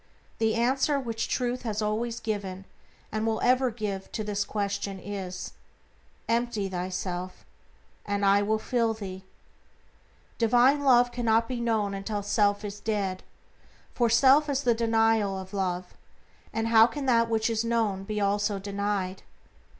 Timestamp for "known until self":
11.61-12.65